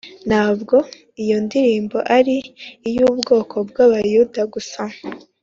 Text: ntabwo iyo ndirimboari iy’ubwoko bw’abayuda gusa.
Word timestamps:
ntabwo 0.29 0.75
iyo 1.23 1.37
ndirimboari 1.45 2.37
iy’ubwoko 2.89 3.55
bw’abayuda 3.69 4.41
gusa. 4.53 4.81